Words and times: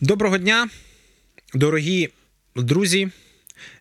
Доброго 0.00 0.38
дня, 0.38 0.68
дорогі 1.54 2.08
друзі, 2.56 3.08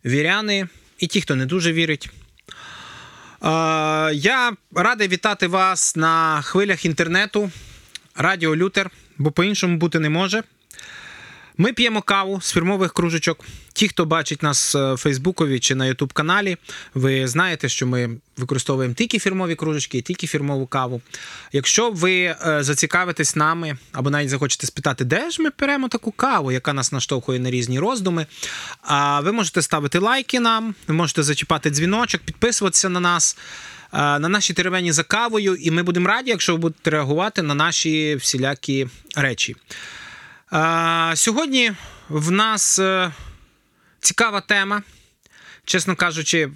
віряни 0.05 0.67
і 0.99 1.07
ті, 1.07 1.21
хто 1.21 1.35
не 1.35 1.45
дуже 1.45 1.73
вірить. 1.73 2.09
Я 4.13 4.53
радий 4.75 5.07
вітати 5.07 5.47
вас 5.47 5.95
на 5.95 6.41
хвилях 6.41 6.85
інтернету 6.85 7.51
Радіо 8.15 8.55
Лютер, 8.55 8.91
бо 9.17 9.31
по-іншому 9.31 9.77
бути 9.77 9.99
не 9.99 10.09
може. 10.09 10.43
Ми 11.59 11.73
п'ємо 11.73 12.01
каву 12.01 12.41
з 12.41 12.51
фірмових 12.53 12.93
кружечок. 12.93 13.45
Ті, 13.73 13.87
хто 13.87 14.05
бачить 14.05 14.43
нас 14.43 14.75
е, 14.75 14.93
в 14.93 14.97
Фейсбукові 14.97 15.59
чи 15.59 15.75
на 15.75 15.85
Ютуб 15.85 16.13
каналі, 16.13 16.57
ви 16.93 17.27
знаєте, 17.27 17.69
що 17.69 17.87
ми 17.87 18.09
використовуємо 18.37 18.93
тільки 18.93 19.19
фірмові 19.19 19.55
кружечки, 19.55 20.01
тільки 20.01 20.27
фірмову 20.27 20.67
каву. 20.67 21.01
Якщо 21.53 21.91
ви 21.91 22.13
е, 22.21 22.37
зацікавитесь 22.63 23.35
нами 23.35 23.77
або 23.91 24.09
навіть 24.09 24.29
захочете 24.29 24.67
спитати, 24.67 25.05
де 25.05 25.29
ж 25.31 25.41
ми 25.41 25.49
беремо 25.59 25.87
таку 25.87 26.11
каву, 26.11 26.51
яка 26.51 26.73
нас 26.73 26.91
наштовхує 26.91 27.39
на 27.39 27.51
різні 27.51 27.79
роздуми, 27.79 28.25
ви 29.21 29.31
можете 29.31 29.61
ставити 29.61 29.99
лайки 29.99 30.39
нам, 30.39 30.75
ви 30.87 30.93
можете 30.93 31.23
зачіпати 31.23 31.69
дзвіночок, 31.69 32.21
підписуватися 32.21 32.89
на 32.89 32.99
нас. 32.99 33.37
е, 33.93 33.97
На 33.97 34.29
наші 34.29 34.53
теревені 34.53 34.91
за 34.91 35.03
кавою, 35.03 35.55
і 35.55 35.71
ми 35.71 35.83
будемо 35.83 36.07
раді, 36.07 36.29
якщо 36.29 36.51
ви 36.53 36.57
будете 36.59 36.89
реагувати 36.89 37.41
на 37.41 37.55
наші 37.55 38.15
всілякі 38.15 38.87
речі. 39.15 39.55
Сьогодні 41.15 41.71
в 42.09 42.31
нас 42.31 42.79
е, 42.79 43.11
цікава 43.99 44.41
тема. 44.41 44.83
Чесно 45.65 45.95
кажучи, 45.95 46.37
е, 46.39 46.49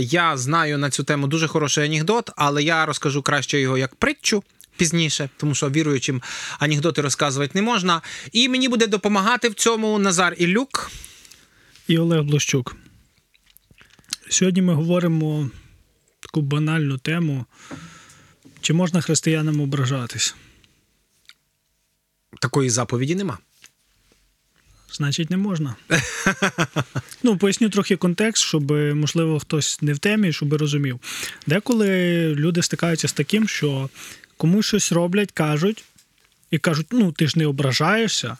я 0.00 0.36
знаю 0.36 0.78
на 0.78 0.90
цю 0.90 1.04
тему 1.04 1.26
дуже 1.26 1.48
хороший 1.48 1.84
анекдот, 1.84 2.30
але 2.36 2.62
я 2.62 2.86
розкажу 2.86 3.22
краще 3.22 3.60
його 3.60 3.78
як 3.78 3.94
притчу 3.94 4.42
пізніше, 4.76 5.28
тому 5.36 5.54
що 5.54 5.70
віруючим 5.70 6.22
анекдоти 6.58 7.02
розказувати 7.02 7.52
не 7.54 7.62
можна. 7.62 8.02
І 8.32 8.48
мені 8.48 8.68
буде 8.68 8.86
допомагати 8.86 9.48
в 9.48 9.54
цьому 9.54 9.98
Назар 9.98 10.34
Ілюк. 10.38 10.90
і 11.88 11.98
Олег 11.98 12.22
Блощук. 12.22 12.76
Сьогодні 14.30 14.62
ми 14.62 14.74
говоримо 14.74 15.50
таку 16.20 16.42
банальну 16.42 16.98
тему: 16.98 17.44
чи 18.60 18.72
можна 18.72 19.00
християнам 19.00 19.60
ображатись? 19.60 20.34
Такої 22.40 22.70
заповіді 22.70 23.14
нема. 23.14 23.38
Значить, 24.92 25.30
не 25.30 25.36
можна. 25.36 25.74
ну, 27.22 27.36
поясню 27.36 27.68
трохи 27.68 27.96
контекст, 27.96 28.42
щоб, 28.42 28.70
можливо, 28.72 29.40
хтось 29.40 29.82
не 29.82 29.92
в 29.92 29.98
темі, 29.98 30.32
щоб 30.32 30.54
розумів. 30.54 31.00
Деколи 31.46 32.28
люди 32.34 32.62
стикаються 32.62 33.08
з 33.08 33.12
таким, 33.12 33.48
що 33.48 33.88
комусь 34.36 34.66
щось 34.66 34.92
роблять, 34.92 35.32
кажуть, 35.32 35.84
і 36.50 36.58
кажуть: 36.58 36.86
ну, 36.90 37.12
ти 37.12 37.26
ж 37.26 37.38
не 37.38 37.46
ображаєшся. 37.46 38.36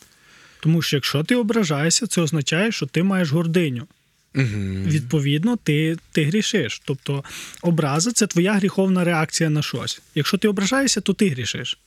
Тому 0.61 0.83
що 0.83 0.97
якщо 0.97 1.25
ти 1.25 1.37
ображаєшся, 1.37 2.07
це 2.07 2.21
означає, 2.21 2.73
що 2.73 2.87
ти 2.87 3.03
маєш 3.03 3.31
гординю. 3.31 3.87
Відповідно, 4.87 5.57
ти, 5.57 5.97
ти 6.13 6.25
грішиш. 6.25 6.83
Тобто 6.85 7.25
образа 7.63 8.13
це 8.13 8.27
твоя 8.27 8.53
гріховна 8.53 9.05
реакція 9.05 9.51
на 9.51 9.63
щось. 9.63 10.01
Якщо 10.15 10.39
ти 10.39 10.49
ображаєшся, 10.49 11.01
то 11.01 11.13
ти 11.13 11.29
грішиш. 11.29 11.79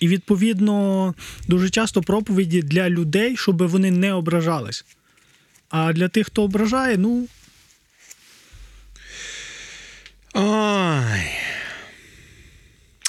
І 0.00 0.08
відповідно 0.08 1.14
дуже 1.48 1.70
часто 1.70 2.02
проповіді 2.02 2.62
для 2.62 2.90
людей, 2.90 3.36
щоб 3.36 3.68
вони 3.68 3.90
не 3.90 4.12
ображались. 4.12 4.84
А 5.68 5.92
для 5.92 6.08
тих, 6.08 6.26
хто 6.26 6.42
ображає, 6.42 6.98
ну 6.98 7.28
Ой. 10.34 11.30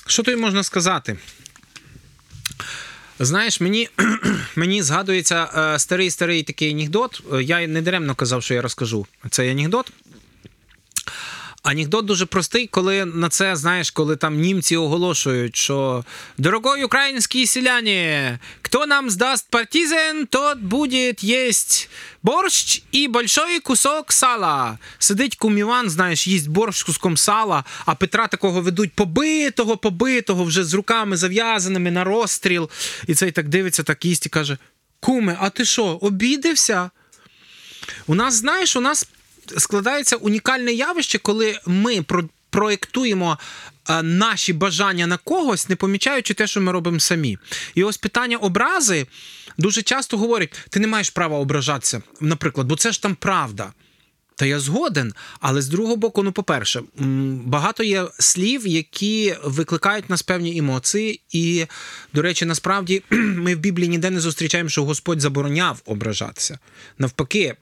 Що 0.08 0.24
тобі 0.24 0.38
можна 0.38 0.64
сказати? 0.64 1.18
Знаєш, 3.20 3.62
мені, 3.62 3.90
мені 4.56 4.84
згадується 4.84 5.50
е, 5.76 5.80
старий 5.80 6.12
старий 6.12 6.44
такий 6.44 6.72
анекдот. 6.72 7.24
Е, 7.34 7.44
Я 7.44 7.68
не 7.68 7.82
даремно 7.82 8.16
казав, 8.16 8.44
що 8.44 8.54
я 8.54 8.62
розкажу 8.62 9.08
цей 9.30 9.50
анекдот. 9.52 9.92
Анекдот 11.64 12.06
дуже 12.06 12.26
простий, 12.26 12.68
коли 12.68 13.06
на 13.06 13.30
це, 13.30 13.56
знаєш, 13.56 13.92
коли 13.92 14.16
там 14.16 14.40
німці 14.40 14.76
оголошують, 14.78 15.56
що 15.56 16.06
дорогой 16.38 16.84
український 16.84 17.48
селяне, 17.48 18.40
хто 18.62 18.88
нам 18.88 19.10
здасть 19.10 19.48
партизан, 19.50 20.26
тот 20.26 20.58
буде 20.58 21.14
їсть 21.20 21.90
борщ 22.24 22.84
і 22.92 23.08
большой 23.08 23.60
кусок 23.60 24.12
сала. 24.14 24.78
Сидить 25.00 25.36
кум 25.36 25.58
Іван, 25.58 25.90
знаєш, 25.90 26.28
їсть 26.28 26.50
борщ 26.50 26.80
з 26.80 26.84
куском 26.84 27.18
сала, 27.18 27.64
а 27.86 27.96
Петра 27.96 28.28
такого 28.28 28.62
ведуть 28.62 28.94
побитого, 28.94 29.78
побитого, 29.78 30.44
вже 30.44 30.64
з 30.64 30.74
руками 30.74 31.18
зав'язаними 31.18 31.92
на 31.92 32.04
розстріл. 32.04 32.70
І 33.08 33.16
цей 33.16 33.32
так 33.32 33.48
дивиться, 33.48 33.84
так 33.84 34.06
їсть 34.06 34.26
і 34.26 34.30
каже: 34.30 34.58
Куме, 35.00 35.38
а 35.40 35.50
ти 35.50 35.66
що, 35.66 35.86
обідався? 35.86 36.90
У 38.08 38.16
нас, 38.16 38.34
знаєш, 38.34 38.76
у 38.76 38.82
нас 38.82 39.08
складається 39.58 40.16
унікальне 40.16 40.72
явище, 40.74 41.18
коли 41.18 41.60
ми 41.66 42.02
про- 42.02 42.30
проєктуємо 42.50 43.40
е, 43.90 44.02
наші 44.04 44.54
бажання 44.54 45.08
на 45.08 45.18
когось, 45.18 45.70
не 45.70 45.76
помічаючи 45.76 46.34
те, 46.34 46.48
що 46.48 46.62
ми 46.62 46.72
робимо 46.72 47.00
самі. 47.00 47.38
І 47.76 47.84
ось 47.84 47.98
питання 47.98 48.38
образи 48.38 49.08
дуже 49.58 49.82
часто 49.82 50.18
говорять: 50.18 50.60
ти 50.70 50.80
не 50.80 50.88
маєш 50.88 51.10
права 51.10 51.38
ображатися, 51.38 52.02
наприклад, 52.20 52.68
бо 52.68 52.76
це 52.76 52.92
ж 52.92 53.02
там 53.02 53.16
правда. 53.16 53.74
Та 54.36 54.46
я 54.46 54.60
згоден, 54.60 55.14
але 55.40 55.62
з 55.62 55.68
другого 55.68 55.96
боку, 55.96 56.24
ну, 56.24 56.32
по-перше, 56.32 56.82
багато 57.46 57.84
є 57.84 58.08
слів, 58.20 58.68
які 58.68 59.36
викликають 59.44 60.10
нас 60.10 60.22
певні 60.22 60.58
емоції. 60.58 61.22
І, 61.32 61.66
до 62.14 62.22
речі, 62.22 62.46
насправді 62.46 63.04
ми 63.12 63.56
в 63.56 63.60
Біблії 63.60 63.90
ніде 63.90 64.10
не 64.10 64.20
зустрічаємо, 64.20 64.70
що 64.70 64.86
Господь 64.86 65.22
забороняв 65.22 65.82
ображатися. 65.86 66.60
Навпаки, 66.98 67.56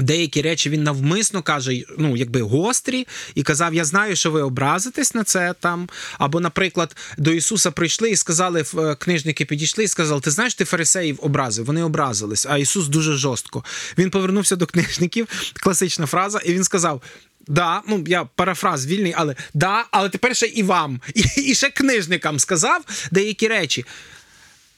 деякі 0.00 0.42
речі 0.42 0.70
він 0.70 0.82
навмисно 0.82 1.42
каже, 1.42 1.82
ну 1.98 2.16
якби 2.16 2.40
гострі, 2.40 3.06
і 3.34 3.42
казав: 3.42 3.74
Я 3.74 3.84
знаю, 3.84 4.16
що 4.16 4.30
ви 4.30 4.42
образитесь 4.42 5.14
на 5.14 5.24
це 5.24 5.54
там. 5.60 5.88
Або, 6.18 6.40
наприклад, 6.40 6.96
до 7.18 7.32
Ісуса 7.32 7.70
прийшли 7.70 8.10
і 8.10 8.16
сказали, 8.16 8.64
е, 8.78 8.94
книжники 8.94 9.44
підійшли 9.44 9.84
і 9.84 9.88
сказали: 9.88 10.20
Ти 10.20 10.30
знаєш, 10.30 10.54
ти 10.54 10.64
фарисеїв 10.64 11.18
образив. 11.22 11.64
Вони 11.64 11.82
образились. 11.82 12.46
А 12.50 12.58
Ісус 12.58 12.88
дуже 12.88 13.14
жорстко. 13.14 13.64
Він 13.98 14.10
повернувся 14.10 14.56
до 14.56 14.66
книжників, 14.66 15.26
класична 15.62 16.06
фраза, 16.06 16.38
і 16.38 16.54
він 16.54 16.64
сказав. 16.64 17.02
Да, 17.46 17.82
ну 17.88 18.04
я 18.06 18.24
парафраз 18.24 18.86
вільний, 18.86 19.14
але 19.16 19.36
да, 19.54 19.84
але 19.90 20.08
тепер 20.08 20.36
ще 20.36 20.46
і 20.46 20.62
вам, 20.62 21.00
і, 21.14 21.24
і 21.36 21.54
ще 21.54 21.70
книжникам 21.70 22.38
сказав 22.38 22.84
деякі 23.12 23.48
речі. 23.48 23.84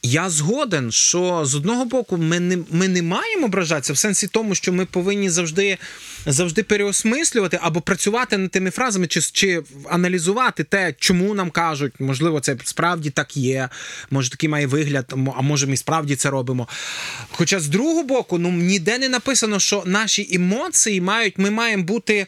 Я 0.02 0.30
згоден, 0.30 0.92
що 0.92 1.42
з 1.44 1.54
одного 1.54 1.84
боку 1.84 2.16
ми 2.16 2.40
не, 2.40 2.58
ми 2.70 2.88
не 2.88 3.02
маємо 3.02 3.46
ображатися 3.46 3.92
в 3.92 3.98
сенсі 3.98 4.26
тому, 4.26 4.54
що 4.54 4.72
ми 4.72 4.86
повинні 4.86 5.30
завжди, 5.30 5.78
завжди 6.26 6.62
переосмислювати 6.62 7.58
або 7.62 7.80
працювати 7.80 8.38
над 8.38 8.50
тими 8.50 8.70
фразами, 8.70 9.06
чи, 9.06 9.20
чи 9.20 9.62
аналізувати 9.88 10.64
те, 10.64 10.94
чому 10.98 11.34
нам 11.34 11.50
кажуть, 11.50 11.92
можливо, 11.98 12.40
це 12.40 12.56
справді 12.64 13.10
так 13.10 13.36
є, 13.36 13.68
може 14.10 14.30
такий 14.30 14.48
має 14.48 14.66
вигляд, 14.66 15.14
а 15.36 15.42
може 15.42 15.66
ми 15.66 15.76
справді 15.76 16.16
це 16.16 16.30
робимо. 16.30 16.68
Хоча 17.30 17.60
з 17.60 17.68
другого 17.68 18.02
боку, 18.02 18.38
ну 18.38 18.50
ніде 18.50 18.98
не 18.98 19.08
написано, 19.08 19.60
що 19.60 19.82
наші 19.86 20.28
емоції 20.32 21.00
мають, 21.00 21.38
ми 21.38 21.50
маємо 21.50 21.82
бути 21.82 22.26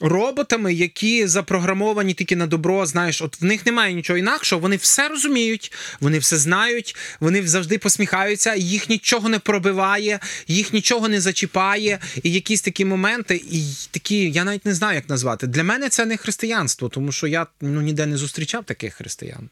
роботами, 0.00 0.74
які 0.74 1.26
запрограмовані 1.26 2.14
тільки 2.14 2.36
на 2.36 2.46
добро. 2.46 2.86
Знаєш, 2.86 3.22
от 3.22 3.40
в 3.40 3.44
них 3.44 3.66
немає 3.66 3.94
нічого 3.94 4.18
інакшого. 4.18 4.60
Вони 4.60 4.76
все 4.76 5.08
розуміють, 5.08 5.72
вони 6.00 6.18
все 6.18 6.36
знають, 6.36 6.96
вони 7.20 7.48
завжди 7.48 7.78
посміхаються, 7.78 8.54
їх 8.54 8.88
нічого 8.88 9.28
не 9.28 9.38
пробиває, 9.38 10.20
їх 10.48 10.72
нічого 10.72 11.08
не 11.08 11.20
зачіпає. 11.20 11.98
І 12.22 12.32
якісь 12.32 12.62
такі 12.62 12.84
моменти, 12.84 13.42
і 13.50 13.64
такі, 13.90 14.30
я 14.30 14.44
навіть 14.44 14.66
не 14.66 14.74
знаю, 14.74 14.94
як 14.94 15.08
назвати. 15.08 15.46
Для 15.46 15.64
мене 15.64 15.88
це 15.88 16.06
не 16.06 16.16
християнство, 16.16 16.88
тому 16.88 17.12
що 17.12 17.26
я 17.26 17.46
ну 17.60 17.80
ніде 17.80 18.06
не 18.06 18.16
зустрічав 18.16 18.64
таких 18.64 18.94
християн. 18.94 19.48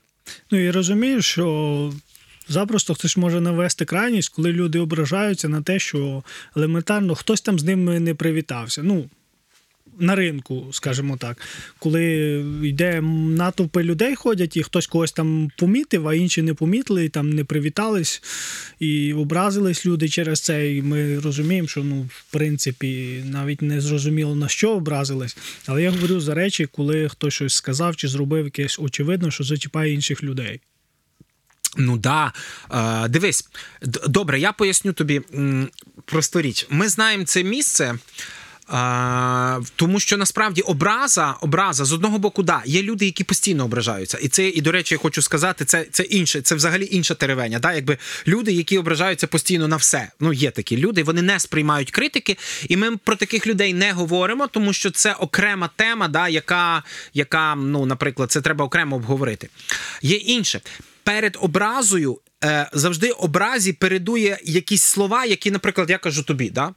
ну 0.50 0.58
і 0.58 0.70
розумію, 0.70 1.22
що 1.22 1.92
запросто 2.48 2.94
хтось 2.94 3.16
може 3.16 3.40
навести 3.40 3.84
крайність, 3.84 4.28
коли 4.28 4.52
люди 4.52 4.78
ображаються 4.78 5.48
на 5.48 5.62
те, 5.62 5.78
що 5.78 6.22
елементарно 6.56 7.14
хтось 7.14 7.40
там 7.40 7.58
з 7.58 7.64
ними 7.64 8.00
не 8.00 8.14
привітався. 8.14 8.82
Ну, 8.82 9.10
на 9.98 10.14
ринку, 10.14 10.66
скажімо 10.72 11.16
так, 11.16 11.38
коли 11.78 12.04
йде 12.62 13.00
натовпи 13.00 13.82
людей 13.82 14.14
ходять, 14.14 14.56
і 14.56 14.62
хтось 14.62 14.86
когось 14.86 15.12
там 15.12 15.50
помітив, 15.56 16.08
а 16.08 16.14
інші 16.14 16.42
не 16.42 16.54
помітили, 16.54 17.04
і 17.04 17.08
там 17.08 17.30
не 17.30 17.44
привітались 17.44 18.22
і 18.78 19.12
образились 19.12 19.86
люди 19.86 20.08
через 20.08 20.40
це. 20.40 20.74
І 20.74 20.82
ми 20.82 21.18
розуміємо, 21.18 21.68
що 21.68 21.84
ну, 21.84 22.02
в 22.02 22.24
принципі 22.32 23.22
навіть 23.26 23.62
не 23.62 23.80
зрозуміло 23.80 24.34
на 24.34 24.48
що 24.48 24.70
образились. 24.70 25.36
Але 25.66 25.82
я 25.82 25.90
говорю 25.90 26.20
за 26.20 26.34
речі, 26.34 26.68
коли 26.72 27.08
хтось 27.08 27.34
щось 27.34 27.54
сказав 27.54 27.96
чи 27.96 28.08
зробив 28.08 28.44
якесь 28.44 28.78
очевидно, 28.78 29.30
що 29.30 29.44
зачіпає 29.44 29.92
інших 29.92 30.22
людей. 30.22 30.60
Ну 31.76 31.96
да. 31.96 32.32
Е, 32.70 33.08
дивись, 33.08 33.48
добре, 34.08 34.40
я 34.40 34.52
поясню 34.52 34.92
тобі 34.92 35.22
просту 36.04 36.40
річ. 36.40 36.66
Ми 36.70 36.88
знаємо 36.88 37.24
це 37.24 37.44
місце. 37.44 37.94
А, 38.68 39.60
тому 39.76 40.00
що 40.00 40.16
насправді 40.16 40.60
образа, 40.60 41.36
образа 41.40 41.84
з 41.84 41.92
одного 41.92 42.18
боку, 42.18 42.42
да, 42.42 42.62
є 42.66 42.82
люди, 42.82 43.04
які 43.04 43.24
постійно 43.24 43.64
ображаються. 43.64 44.18
І 44.18 44.28
це, 44.28 44.48
і 44.48 44.60
до 44.60 44.72
речі, 44.72 44.94
я 44.94 44.98
хочу 44.98 45.22
сказати, 45.22 45.64
це, 45.64 45.84
це 45.84 46.02
інше, 46.02 46.40
це 46.40 46.54
взагалі 46.54 46.88
інша 46.90 47.14
теревеня. 47.14 47.58
Да? 47.58 47.72
Якби 47.72 47.98
люди, 48.26 48.52
які 48.52 48.78
ображаються 48.78 49.26
постійно 49.26 49.68
на 49.68 49.76
все. 49.76 50.10
Ну, 50.20 50.32
є 50.32 50.50
такі 50.50 50.76
люди, 50.76 51.02
вони 51.02 51.22
не 51.22 51.40
сприймають 51.40 51.90
критики, 51.90 52.36
і 52.68 52.76
ми 52.76 52.96
про 52.96 53.16
таких 53.16 53.46
людей 53.46 53.74
не 53.74 53.92
говоримо, 53.92 54.46
тому 54.46 54.72
що 54.72 54.90
це 54.90 55.12
окрема 55.12 55.70
тема, 55.76 56.08
да, 56.08 56.28
яка, 56.28 56.82
яка, 57.14 57.54
ну, 57.54 57.86
наприклад, 57.86 58.32
це 58.32 58.40
треба 58.40 58.64
окремо 58.64 58.96
обговорити. 58.96 59.48
Є 60.02 60.16
інше. 60.16 60.60
Перед 61.04 61.38
образою 61.40 62.18
е, 62.44 62.70
завжди 62.72 63.10
образі 63.10 63.72
передує 63.72 64.38
якісь 64.44 64.82
слова, 64.82 65.24
які, 65.24 65.50
наприклад, 65.50 65.90
я 65.90 65.98
кажу 65.98 66.22
тобі. 66.22 66.50
Да? 66.50 66.74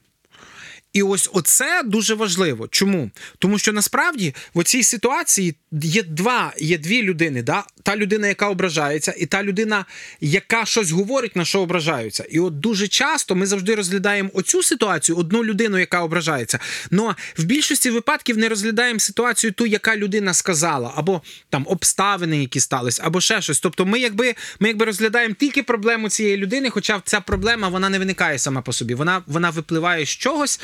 І 0.94 1.04
ось 1.04 1.30
оце 1.34 1.84
дуже 1.86 2.14
важливо. 2.14 2.68
Чому? 2.68 3.12
Тому 3.40 3.60
що 3.60 3.74
насправді 3.74 4.36
в 4.56 4.64
цій 4.64 4.84
ситуації 4.84 5.56
є 5.72 6.04
два, 6.04 6.54
є 6.58 6.78
дві 6.78 7.04
людини. 7.04 7.44
Да? 7.44 7.64
Та 7.84 7.96
людина, 7.96 8.28
яка 8.28 8.50
ображається, 8.50 9.14
і 9.18 9.26
та 9.26 9.44
людина, 9.44 9.86
яка 10.22 10.66
щось 10.66 10.92
говорить, 10.92 11.36
на 11.36 11.46
що 11.46 11.62
ображаються. 11.62 12.26
І 12.30 12.40
от 12.40 12.60
дуже 12.60 12.88
часто 12.88 13.36
ми 13.36 13.46
завжди 13.46 13.76
розглядаємо 13.76 14.30
оцю 14.34 14.64
ситуацію, 14.64 15.18
одну 15.18 15.44
людину, 15.44 15.80
яка 15.80 16.02
ображається. 16.02 16.60
Но 16.92 17.16
в 17.38 17.44
більшості 17.44 17.90
випадків 17.90 18.38
не 18.38 18.50
розглядаємо 18.50 19.00
ситуацію, 19.00 19.54
ту, 19.54 19.66
яка 19.66 19.96
людина 19.96 20.34
сказала, 20.34 20.94
або 20.96 21.22
там 21.50 21.66
обставини, 21.70 22.42
які 22.42 22.60
стались, 22.60 23.00
або 23.04 23.22
ще 23.22 23.42
щось. 23.42 23.60
Тобто, 23.60 23.86
ми 23.86 24.00
якби 24.00 24.36
ми 24.60 24.68
якби 24.68 24.86
розглядаємо 24.86 25.36
тільки 25.40 25.64
проблему 25.64 26.10
цієї 26.10 26.38
людини, 26.38 26.70
хоча 26.70 27.02
ця 27.06 27.22
проблема 27.22 27.68
вона 27.68 27.90
не 27.90 28.00
виникає 28.00 28.40
сама 28.40 28.62
по 28.62 28.74
собі. 28.74 28.94
Вона, 28.94 29.22
вона 29.28 29.50
випливає 29.50 30.06
з 30.06 30.10
чогось 30.10 30.60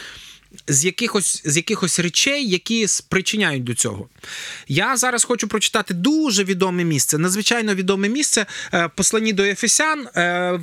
з 0.67 0.85
якихось 0.85 1.41
з 1.45 1.57
якихось 1.57 1.99
речей, 1.99 2.49
які 2.49 2.87
спричиняють 2.87 3.63
до 3.63 3.73
цього. 3.73 4.09
Я 4.67 4.97
зараз 4.97 5.23
хочу 5.23 5.47
прочитати 5.47 5.93
дуже 5.93 6.43
відоме 6.43 6.83
місце, 6.83 7.17
надзвичайно 7.17 7.75
відоме 7.75 8.09
місце 8.09 8.45
е, 8.73 8.89
посланні 8.95 9.33
до 9.33 9.43
Ефесян. 9.43 10.07
Е, 10.15 10.59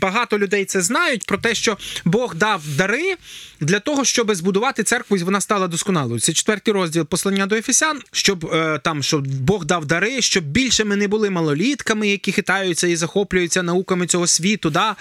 Багато 0.00 0.38
людей 0.38 0.64
це 0.64 0.82
знають 0.82 1.24
про 1.24 1.38
те, 1.38 1.54
що 1.54 1.76
Бог 2.04 2.34
дав 2.34 2.62
дари 2.76 3.16
для 3.60 3.80
того, 3.80 4.04
щоб 4.04 4.34
збудувати 4.34 4.82
церкву, 4.82 5.16
і 5.16 5.22
вона 5.22 5.40
стала 5.40 5.68
досконалою. 5.68 6.20
Це 6.20 6.32
четвертий 6.32 6.74
розділ 6.74 7.04
послання 7.04 7.46
до 7.46 7.54
Ефесян, 7.54 8.00
щоб 8.12 8.46
е, 8.46 8.80
там 8.84 9.02
щоб 9.02 9.26
Бог 9.26 9.64
дав 9.64 9.84
дари, 9.84 10.22
щоб 10.22 10.44
більше 10.44 10.84
ми 10.84 10.96
не 10.96 11.08
були 11.08 11.30
малолітками, 11.30 12.08
які 12.08 12.32
хитаються 12.32 12.86
і 12.86 12.96
захоплюються 12.96 13.62
науками 13.62 14.06
цього 14.06 14.26
світу. 14.26 14.70
Да? 14.70 14.96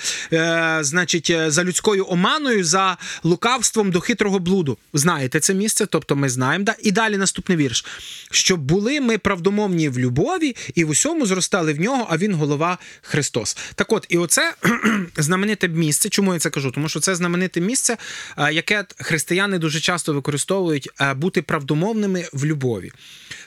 Значить, 0.84 1.36
за 1.48 1.64
людською 1.64 2.06
оманою, 2.10 2.64
за 2.64 2.98
лукавством 3.24 3.92
до 3.92 4.00
хитрого 4.00 4.40
блуду. 4.40 4.78
Знаєте 4.94 5.40
це 5.40 5.54
місце, 5.54 5.86
тобто 5.86 6.16
ми 6.16 6.30
знаємо. 6.30 6.66
Да? 6.66 6.76
І 6.82 6.92
далі 6.92 7.18
наступний 7.18 7.58
вірш. 7.58 7.83
Щоб 8.32 8.60
були 8.60 9.02
ми 9.02 9.18
правдомовні 9.18 9.90
в 9.90 10.00
любові 10.00 10.56
і 10.76 10.84
в 10.84 10.90
усьому 10.90 11.26
зростали 11.26 11.74
в 11.74 11.80
нього, 11.80 12.08
а 12.10 12.18
він 12.18 12.34
голова 12.34 12.78
Христос. 13.02 13.58
Так 13.76 13.92
от, 13.92 14.06
і 14.10 14.18
оце 14.18 14.54
знамените 15.18 15.68
місце. 15.68 16.10
Чому 16.10 16.34
я 16.34 16.40
це 16.40 16.50
кажу? 16.50 16.72
Тому 16.72 16.90
що 16.90 17.00
це 17.00 17.16
знамените 17.16 17.62
місце, 17.62 17.98
е, 18.38 18.54
яке 18.54 18.86
християни 18.98 19.60
дуже 19.60 19.80
часто 19.80 20.14
використовують 20.14 20.90
е, 21.02 21.14
бути 21.14 21.42
правдомовними 21.42 22.30
в 22.34 22.46
любові. 22.46 22.92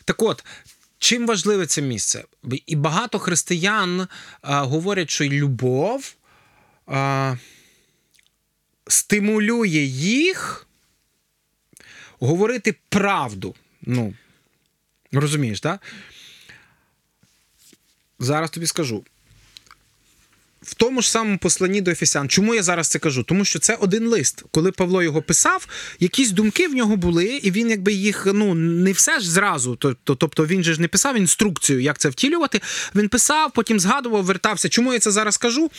Так 0.05 0.23
от. 0.23 0.45
Чим 0.99 1.27
важливе 1.27 1.67
це 1.67 1.83
місце? 1.83 2.25
І 2.67 2.77
багато 2.77 3.19
християн 3.19 4.09
а, 4.43 4.63
говорять, 4.63 5.11
що 5.11 5.25
любов 5.25 6.15
а, 6.87 7.37
стимулює 8.87 9.79
їх 9.89 10.67
говорити 12.19 12.75
правду. 12.89 13.55
Ну, 13.83 14.15
розумієш, 15.21 15.61
так? 15.61 15.81
Зараз 18.19 18.51
тобі 18.51 18.67
скажу. 18.67 19.05
В 20.67 20.75
тому 20.75 21.03
ж 21.03 21.11
самому 21.11 21.39
посланні 21.39 21.81
до 21.81 21.91
Ефесян. 21.91 22.29
Чому 22.29 22.55
я 22.55 22.63
зараз 22.63 22.89
це 22.89 22.99
кажу? 22.99 23.23
Тому 23.23 23.45
що 23.45 23.59
це 23.59 23.75
один 23.75 24.07
лист. 24.07 24.45
Коли 24.51 24.73
Павло 24.73 25.03
його 25.03 25.23
писав, 25.23 25.67
якісь 26.01 26.31
думки 26.31 26.69
в 26.69 26.75
нього 26.75 26.97
були, 26.97 27.25
і 27.25 27.51
він 27.51 27.71
якби 27.71 27.93
їх 27.93 28.27
ну 28.35 28.55
не 28.55 28.93
все 28.93 29.21
ж 29.21 29.31
зразу. 29.31 29.77
Тобто, 30.05 30.47
він 30.47 30.65
же 30.65 30.75
ж 30.75 30.81
не 30.81 30.89
писав 30.89 31.17
інструкцію, 31.17 31.81
як 31.81 31.99
це 31.99 32.09
втілювати. 32.09 32.61
Він 32.95 33.09
писав, 33.09 33.53
потім 33.53 33.81
згадував, 33.81 34.25
вертався. 34.25 34.69
Чому 34.69 34.93
я 34.93 34.99
це 34.99 35.11
зараз 35.11 35.37
кажу? 35.37 35.71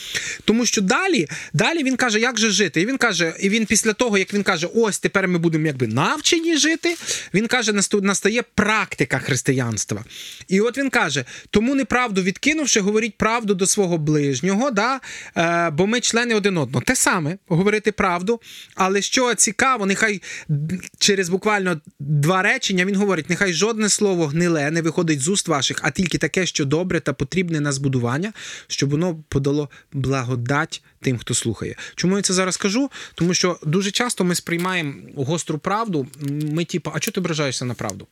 Тому 0.44 0.66
що 0.66 0.80
далі, 0.80 1.28
далі 1.52 1.82
він 1.82 1.96
каже, 1.96 2.20
як 2.20 2.38
же 2.38 2.50
жити. 2.50 2.80
І 2.80 2.86
він 2.86 2.98
каже, 2.98 3.34
і 3.40 3.48
він 3.48 3.66
після 3.66 3.92
того, 3.92 4.18
як 4.18 4.34
він 4.34 4.42
каже, 4.42 4.68
ось 4.74 4.98
тепер 4.98 5.28
ми 5.28 5.38
будемо 5.38 5.66
якби 5.66 5.86
навчені 5.86 6.56
жити. 6.56 6.96
Він 7.34 7.46
каже, 7.46 7.72
настає 8.02 8.42
практика 8.54 9.18
християнства. 9.18 10.04
І 10.48 10.60
от 10.60 10.78
він 10.78 10.90
каже: 10.90 11.24
тому 11.50 11.74
неправду 11.74 12.22
відкинувши, 12.22 12.80
говоріть 12.80 13.16
правду 13.16 13.54
до 13.54 13.66
свого 13.66 13.98
ближнього, 13.98 14.70
да? 14.78 15.00
е, 15.36 15.70
бо 15.70 15.86
ми 15.86 16.00
члени 16.00 16.34
один 16.34 16.58
одного. 16.58 16.84
Те 16.84 16.96
саме 16.96 17.38
говорити 17.48 17.92
правду. 17.92 18.40
Але 18.74 19.02
що 19.02 19.34
цікаво, 19.34 19.86
нехай 19.86 20.22
через 20.98 21.28
буквально 21.28 21.80
два 22.00 22.42
речення 22.42 22.84
він 22.84 22.96
говорить: 22.96 23.30
нехай 23.30 23.52
жодне 23.52 23.88
слово 23.88 24.26
гниле 24.26 24.70
не 24.70 24.82
виходить 24.82 25.20
з 25.20 25.28
уст 25.28 25.48
ваших, 25.48 25.80
а 25.82 25.90
тільки 25.90 26.18
таке, 26.18 26.46
що 26.46 26.64
добре 26.64 27.00
та 27.00 27.12
потрібне 27.12 27.60
на 27.60 27.72
збудування, 27.72 28.32
щоб 28.66 28.90
воно 28.90 29.24
подало 29.28 29.68
благодать 29.92 30.82
тим, 31.00 31.18
хто 31.18 31.34
слухає. 31.34 31.76
Чому 31.94 32.16
я 32.16 32.22
це 32.22 32.32
зараз 32.34 32.56
кажу? 32.56 32.90
Тому 33.14 33.34
що 33.34 33.58
дуже 33.62 33.90
часто 33.90 34.24
ми 34.24 34.34
сприймаємо 34.34 34.94
гостру 35.16 35.58
правду. 35.58 36.06
Ми, 36.52 36.64
типу, 36.64 36.90
а 36.94 37.00
чого 37.00 37.12
ти 37.12 37.20
ображаєшся 37.20 37.64
на 37.64 37.74
правду? 37.74 38.06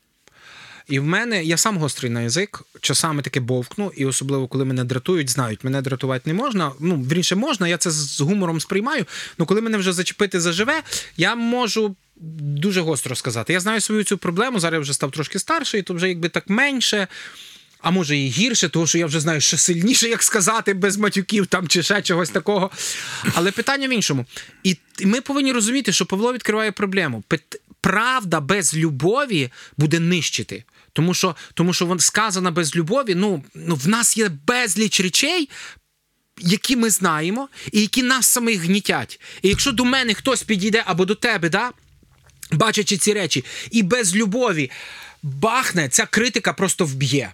І 0.88 0.98
в 0.98 1.04
мене 1.04 1.44
я 1.44 1.56
сам 1.56 1.78
гострий 1.78 2.12
на 2.12 2.20
язик, 2.20 2.62
часами 2.80 3.22
таке 3.22 3.40
бовкну, 3.40 3.92
і 3.96 4.06
особливо 4.06 4.48
коли 4.48 4.64
мене 4.64 4.84
дратують, 4.84 5.30
знають, 5.30 5.64
мене 5.64 5.82
дратувати 5.82 6.22
не 6.30 6.34
можна. 6.34 6.72
Ну, 6.80 6.96
вірніше 6.96 7.36
можна, 7.36 7.68
я 7.68 7.76
це 7.76 7.90
з 7.90 8.20
гумором 8.20 8.60
сприймаю. 8.60 9.06
Ну 9.38 9.46
коли 9.46 9.60
мене 9.60 9.78
вже 9.78 9.92
зачепити 9.92 10.40
заживе, 10.40 10.82
я 11.16 11.34
можу. 11.34 11.96
Дуже 12.40 12.80
гостро 12.80 13.16
сказати. 13.16 13.52
Я 13.52 13.60
знаю 13.60 13.80
свою 13.80 14.04
цю 14.04 14.18
проблему. 14.18 14.60
Зараз 14.60 14.78
я 14.78 14.80
вже 14.80 14.94
став 14.94 15.10
трошки 15.10 15.38
старший, 15.38 15.82
то 15.82 15.94
вже 15.94 16.08
якби 16.08 16.28
так 16.28 16.50
менше. 16.50 17.08
А 17.80 17.90
може 17.90 18.16
і 18.16 18.28
гірше, 18.28 18.68
тому 18.68 18.86
що 18.86 18.98
я 18.98 19.06
вже 19.06 19.20
знаю 19.20 19.40
ще 19.40 19.56
сильніше, 19.56 20.08
як 20.08 20.22
сказати, 20.22 20.74
без 20.74 20.96
матюків 20.96 21.46
там 21.46 21.68
чи 21.68 21.82
ще 21.82 22.02
чогось 22.02 22.30
такого. 22.30 22.70
Але 23.34 23.50
питання 23.50 23.88
в 23.88 23.90
іншому. 23.90 24.26
І 24.62 24.76
ми 25.04 25.20
повинні 25.20 25.52
розуміти, 25.52 25.92
що 25.92 26.06
Павло 26.06 26.32
відкриває 26.32 26.72
проблему. 26.72 27.24
Правда 27.80 28.40
без 28.40 28.76
любові 28.76 29.50
буде 29.76 30.00
нищити. 30.00 30.64
Тому 30.96 31.14
що, 31.14 31.36
тому 31.54 31.72
що 31.72 31.86
вон 31.86 31.98
сказана 31.98 32.50
без 32.50 32.76
любові, 32.76 33.14
ну, 33.14 33.44
ну 33.54 33.74
в 33.74 33.88
нас 33.88 34.16
є 34.16 34.28
безліч 34.28 35.00
речей, 35.00 35.48
які 36.38 36.76
ми 36.76 36.90
знаємо, 36.90 37.48
і 37.72 37.80
які 37.80 38.02
нас 38.02 38.26
самих 38.26 38.60
гнітять. 38.60 39.20
І 39.42 39.48
якщо 39.48 39.72
до 39.72 39.84
мене 39.84 40.14
хтось 40.14 40.42
підійде 40.42 40.82
або 40.86 41.04
до 41.04 41.14
тебе, 41.14 41.48
да, 41.48 41.72
бачачи 42.52 42.96
ці 42.96 43.12
речі, 43.12 43.44
і 43.70 43.82
без 43.82 44.16
любові 44.16 44.70
бахне, 45.22 45.88
ця 45.88 46.06
критика 46.06 46.52
просто 46.52 46.84
вб'є. 46.84 47.32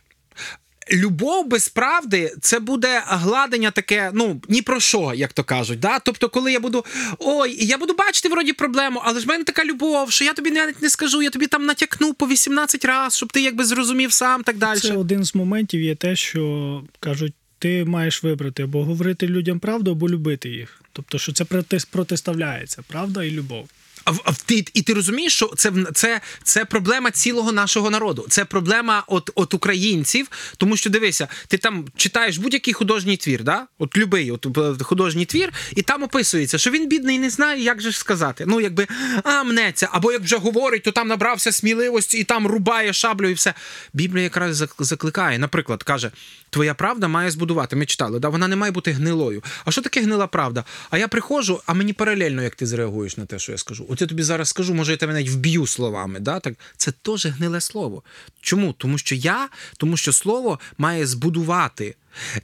Любов 0.92 1.48
без 1.48 1.68
правди 1.68 2.34
це 2.40 2.58
буде 2.58 3.02
гладення 3.06 3.70
таке, 3.70 4.10
ну 4.14 4.40
ні 4.48 4.62
про 4.62 4.80
що, 4.80 5.12
як 5.16 5.32
то 5.32 5.44
кажуть. 5.44 5.80
Да? 5.80 5.98
Тобто, 5.98 6.28
коли 6.28 6.52
я 6.52 6.60
буду 6.60 6.84
ой, 7.18 7.64
я 7.66 7.78
буду 7.78 7.94
бачити 7.94 8.28
вроді 8.28 8.52
проблему, 8.52 9.00
але 9.04 9.20
ж 9.20 9.26
в 9.26 9.28
мене 9.28 9.44
така 9.44 9.64
любов, 9.64 10.10
що 10.12 10.24
я 10.24 10.32
тобі 10.32 10.50
навіть 10.50 10.82
не 10.82 10.90
скажу, 10.90 11.22
я 11.22 11.30
тобі 11.30 11.46
там 11.46 11.66
натякну 11.66 12.14
по 12.14 12.26
18 12.28 12.84
разів, 12.84 13.16
щоб 13.16 13.32
ти 13.32 13.40
якби 13.42 13.64
зрозумів 13.64 14.12
сам 14.12 14.42
так 14.42 14.56
далі. 14.56 14.78
Це 14.78 14.92
один 14.92 15.24
з 15.24 15.34
моментів 15.34 15.80
є 15.82 15.94
те, 15.94 16.16
що 16.16 16.82
кажуть, 17.00 17.34
ти 17.58 17.84
маєш 17.84 18.22
вибрати 18.22 18.62
або 18.62 18.84
говорити 18.84 19.26
людям 19.26 19.58
правду, 19.58 19.90
або 19.90 20.08
любити 20.08 20.48
їх. 20.48 20.82
Тобто, 20.92 21.18
що 21.18 21.32
це 21.32 21.44
проти- 21.44 21.78
протиставляється, 21.90 22.82
правда 22.88 23.24
і 23.24 23.30
любов. 23.30 23.68
В- 24.06 24.42
ти, 24.42 24.64
і 24.74 24.82
ти 24.82 24.94
розумієш, 24.94 25.34
що 25.34 25.46
це, 25.56 25.72
це, 25.94 26.20
це 26.42 26.64
проблема 26.64 27.10
цілого 27.10 27.52
нашого 27.52 27.90
народу. 27.90 28.26
Це 28.28 28.44
проблема 28.44 29.04
от, 29.06 29.30
от 29.34 29.54
українців. 29.54 30.28
Тому 30.56 30.76
що 30.76 30.90
дивися, 30.90 31.28
ти 31.48 31.58
там 31.58 31.84
читаєш 31.96 32.36
будь-який 32.36 32.74
художній 32.74 33.16
твір, 33.16 33.42
да? 33.44 33.66
от 33.78 33.96
любий 33.96 34.30
от, 34.30 34.46
е, 34.80 34.84
художній 34.84 35.24
твір, 35.24 35.52
і 35.76 35.82
там 35.82 36.02
описується, 36.02 36.58
що 36.58 36.70
він 36.70 36.88
бідний 36.88 37.18
не 37.18 37.30
знає, 37.30 37.62
як 37.62 37.80
же 37.80 37.90
ж 37.90 37.98
сказати. 37.98 38.44
Ну, 38.46 38.60
якби 38.60 38.86
а, 39.24 39.42
мнеться, 39.42 39.88
або 39.92 40.12
як 40.12 40.22
вже 40.22 40.36
говорить, 40.36 40.82
то 40.82 40.92
там 40.92 41.08
набрався 41.08 41.52
сміливості 41.52 42.18
і 42.18 42.24
там 42.24 42.46
рубає 42.46 42.92
шаблю 42.92 43.28
і 43.28 43.32
все. 43.34 43.54
Біблія 43.92 44.22
якраз 44.24 44.62
зак- 44.62 44.84
закликає. 44.84 45.38
Наприклад, 45.38 45.82
каже: 45.82 46.10
Твоя 46.50 46.74
правда 46.74 47.08
має 47.08 47.30
збудувати. 47.30 47.76
Ми 47.76 47.86
читали, 47.86 48.18
да? 48.18 48.28
вона 48.28 48.48
не 48.48 48.56
має 48.56 48.72
бути 48.72 48.92
гнилою. 48.92 49.42
А 49.64 49.70
що 49.70 49.82
таке 49.82 50.00
гнила 50.00 50.26
правда? 50.26 50.64
А 50.90 50.98
я 50.98 51.08
приходжу, 51.08 51.60
а 51.66 51.74
мені 51.74 51.92
паралельно, 51.92 52.42
як 52.42 52.54
ти 52.54 52.66
зреагуєш 52.66 53.16
на 53.16 53.26
те, 53.26 53.38
що 53.38 53.52
я 53.52 53.58
скажу. 53.58 53.86
Я 54.00 54.06
тобі 54.06 54.22
зараз 54.22 54.48
скажу, 54.48 54.74
може, 54.74 54.92
я 54.92 54.96
тебе 54.96 55.12
навіть 55.12 55.30
вб'ю 55.30 55.66
словами. 55.66 56.20
Да? 56.20 56.40
Так, 56.40 56.54
це 56.76 56.92
теж 57.02 57.26
гниле 57.26 57.60
слово. 57.60 58.02
Чому? 58.40 58.72
Тому 58.72 58.98
що 58.98 59.14
я, 59.14 59.48
тому 59.76 59.96
що 59.96 60.12
слово 60.12 60.60
має 60.78 61.06
збудувати. 61.06 61.94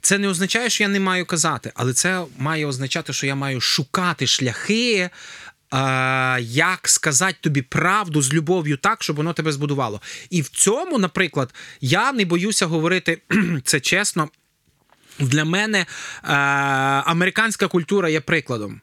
Це 0.01 0.17
не 0.17 0.27
означає, 0.27 0.69
що 0.69 0.83
я 0.83 0.87
не 0.87 0.99
маю 0.99 1.25
казати, 1.25 1.71
але 1.75 1.93
це 1.93 2.25
має 2.37 2.65
означати, 2.65 3.13
що 3.13 3.27
я 3.27 3.35
маю 3.35 3.61
шукати 3.61 4.27
шляхи 4.27 5.09
як 6.39 6.79
сказати 6.83 7.37
тобі 7.41 7.61
правду 7.61 8.21
з 8.21 8.33
любов'ю 8.33 8.77
так, 8.77 9.03
щоб 9.03 9.15
воно 9.15 9.33
тебе 9.33 9.51
збудувало. 9.51 10.01
І 10.29 10.41
в 10.41 10.49
цьому, 10.49 10.99
наприклад, 10.99 11.53
я 11.81 12.11
не 12.11 12.25
боюся 12.25 12.65
говорити 12.65 13.21
це 13.63 13.79
чесно. 13.79 14.29
Для 15.19 15.45
мене 15.45 15.85
американська 17.05 17.67
культура 17.67 18.09
є 18.09 18.21
прикладом. 18.21 18.81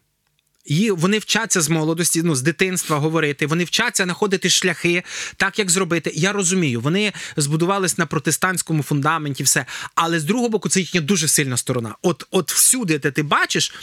І 0.66 0.90
вони 0.90 1.18
вчаться 1.18 1.61
з 1.61 1.68
молодості, 1.68 2.23
ну 2.25 2.35
з 2.35 2.42
дитинства 2.42 2.99
говорити. 2.99 3.46
Вони 3.46 3.64
вчаться 3.64 4.04
знаходити 4.04 4.50
шляхи, 4.50 5.02
так 5.37 5.58
як 5.58 5.70
зробити. 5.70 6.12
Я 6.14 6.32
розумію, 6.32 6.80
вони 6.80 7.12
збудувались 7.37 7.99
на 7.99 8.06
протестантському 8.06 8.82
фундаменті, 8.82 9.42
все. 9.42 9.66
Але 9.94 10.20
з 10.20 10.25
другого 10.25 10.49
боку, 10.49 10.68
це 10.68 10.80
їхня 10.80 11.00
дуже 11.00 11.28
сильна 11.28 11.56
сторона. 11.56 11.94
От, 12.02 12.26
от 12.30 12.52
всюди, 12.52 12.99
де 12.99 13.11
ти 13.11 13.23
бачиш, 13.23 13.75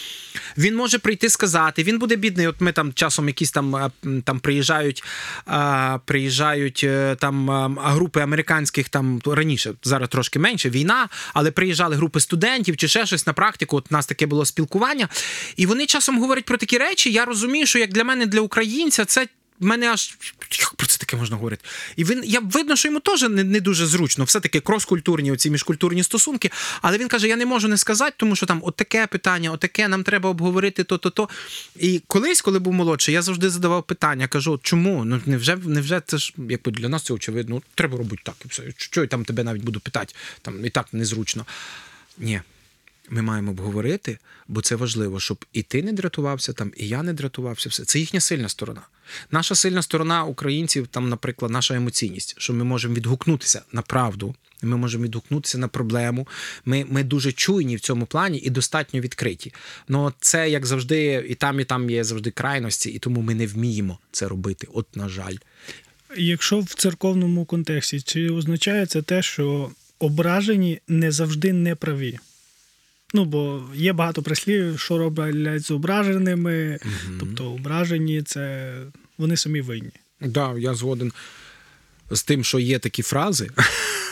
він 0.57 0.75
може 0.75 0.99
прийти 0.99 1.29
сказати. 1.29 1.83
Він 1.83 1.99
буде 1.99 2.15
бідний. 2.15 2.47
От 2.47 2.61
ми 2.61 2.71
там 2.71 2.93
часом 2.93 3.27
якісь 3.27 3.51
там 3.51 3.75
е, 3.75 3.91
там 4.23 4.39
приїжджають, 4.39 5.03
а, 5.45 5.99
приїжджають 6.05 6.81
е, 6.83 7.15
там 7.19 7.51
а, 7.51 7.69
групи 7.91 8.21
американських 8.21 8.89
там 8.89 9.21
раніше, 9.25 9.73
зараз 9.83 10.09
трошки 10.09 10.39
менше 10.39 10.69
війна, 10.69 11.09
але 11.33 11.51
приїжджали 11.51 11.95
групи 11.95 12.19
студентів 12.19 12.77
чи 12.77 12.87
ще 12.87 13.05
щось 13.05 13.27
на 13.27 13.33
практику. 13.33 13.77
От 13.77 13.85
у 13.91 13.93
нас 13.93 14.05
таке 14.05 14.25
було 14.25 14.45
спілкування, 14.45 15.09
і 15.55 15.65
вони 15.65 15.85
часом 15.85 16.19
говорять 16.19 16.45
про 16.45 16.57
такі 16.57 16.72
речі. 16.77 17.11
Я 17.11 17.25
розумію, 17.25 17.65
що 17.65 17.79
як 17.79 17.93
для 17.93 18.03
мене, 18.03 18.25
для 18.25 18.41
українця, 18.41 19.05
це. 19.05 19.27
в 19.59 19.65
мене 19.65 19.87
аж 19.89 20.17
як 20.59 20.73
про 20.73 20.87
це 20.87 20.97
таке 20.97 21.17
можна 21.17 21.35
говорити. 21.35 21.63
І 21.95 22.03
він 22.03 22.21
я 22.25 22.39
видно, 22.39 22.75
що 22.75 22.87
йому 22.87 22.99
теж 22.99 23.21
не, 23.21 23.43
не 23.43 23.59
дуже 23.59 23.85
зручно. 23.85 24.23
Все 24.23 24.39
таки 24.39 24.59
крос-культурні, 24.59 25.31
оці 25.31 25.49
міжкультурні 25.49 26.03
стосунки. 26.03 26.51
Але 26.81 26.97
він 26.97 27.07
каже: 27.07 27.27
я 27.27 27.35
не 27.35 27.45
можу 27.45 27.67
не 27.67 27.77
сказати, 27.77 28.13
тому 28.17 28.35
що 28.35 28.45
там 28.45 28.61
от 28.63 28.75
таке 28.75 29.07
питання, 29.07 29.51
от 29.51 29.59
таке, 29.59 29.87
нам 29.87 30.03
треба 30.03 30.29
обговорити 30.29 30.83
то, 30.83 30.97
то. 30.97 31.29
І 31.75 32.01
колись, 32.07 32.41
коли 32.41 32.59
був 32.59 32.73
молодший, 32.73 33.13
я 33.13 33.21
завжди 33.21 33.49
задавав 33.49 33.83
питання. 33.83 34.27
Кажу, 34.27 34.59
чому? 34.63 35.05
Ну 35.05 35.21
невже, 35.25 35.55
невже 35.55 36.01
це 36.05 36.17
ж 36.17 36.33
якби 36.49 36.71
для 36.71 36.89
нас 36.89 37.03
це 37.03 37.13
очевидно. 37.13 37.61
Треба 37.75 37.97
робити 37.97 38.21
так 38.25 38.35
і 38.45 38.47
все. 38.47 38.63
Що 38.77 39.01
я 39.01 39.07
там 39.07 39.25
тебе 39.25 39.43
навіть 39.43 39.63
буду 39.63 39.79
питати? 39.79 40.13
Там 40.41 40.65
і 40.65 40.69
так 40.69 40.87
незручно. 40.91 41.45
Ні. 42.17 42.41
Ми 43.09 43.21
маємо 43.21 43.51
обговорити, 43.51 44.17
бо 44.47 44.61
це 44.61 44.75
важливо, 44.75 45.19
щоб 45.19 45.45
і 45.53 45.63
ти 45.63 45.83
не 45.83 45.93
дратувався 45.93 46.53
там, 46.53 46.71
і 46.77 46.87
я 46.87 47.03
не 47.03 47.13
дратувався. 47.13 47.69
Все 47.69 47.85
це 47.85 47.99
їхня 47.99 48.19
сильна 48.19 48.49
сторона. 48.49 48.81
Наша 49.31 49.55
сильна 49.55 49.81
сторона 49.81 50.23
українців, 50.23 50.87
там, 50.87 51.09
наприклад, 51.09 51.51
наша 51.51 51.75
емоційність, 51.75 52.35
що 52.37 52.53
ми 52.53 52.63
можемо 52.63 52.95
відгукнутися 52.95 53.61
на 53.71 53.81
правду, 53.81 54.35
ми 54.61 54.77
можемо 54.77 55.03
відгукнутися 55.03 55.57
на 55.57 55.67
проблему. 55.67 56.27
Ми, 56.65 56.85
ми 56.89 57.03
дуже 57.03 57.31
чуйні 57.31 57.75
в 57.75 57.79
цьому 57.79 58.05
плані 58.05 58.37
і 58.37 58.49
достатньо 58.49 58.99
відкриті. 58.99 59.53
Ну 59.87 60.13
це 60.19 60.49
як 60.49 60.65
завжди, 60.65 61.25
і 61.29 61.35
там, 61.35 61.59
і 61.59 61.65
там 61.65 61.89
є 61.89 62.03
завжди 62.03 62.31
крайності, 62.31 62.89
і 62.89 62.99
тому 62.99 63.21
ми 63.21 63.35
не 63.35 63.47
вміємо 63.47 63.99
це 64.11 64.27
робити. 64.27 64.67
От, 64.73 64.95
на 64.95 65.09
жаль. 65.09 65.35
Якщо 66.17 66.59
в 66.59 66.73
церковному 66.73 67.45
контексті, 67.45 68.01
чи 68.01 68.29
означає 68.29 68.85
це 68.85 69.01
те, 69.01 69.21
що 69.21 69.71
ображені 69.99 70.79
не 70.87 71.11
завжди 71.11 71.53
не 71.53 71.75
праві? 71.75 72.19
Ну, 73.13 73.25
бо 73.25 73.61
є 73.75 73.93
багато 73.93 74.21
прислів, 74.21 74.79
що 74.79 74.97
роблять 74.97 75.61
з 75.61 75.71
ображеними, 75.71 76.79
тобто 77.19 77.51
ображені 77.51 78.21
це 78.21 78.73
вони 79.17 79.37
самі 79.37 79.61
винні. 79.61 79.91
Так, 80.19 80.31
да, 80.31 80.53
я 80.57 80.73
згоден 80.73 81.11
з 82.11 82.23
тим, 82.23 82.43
що 82.43 82.59
є 82.59 82.79
такі 82.79 83.01
фрази. 83.01 83.49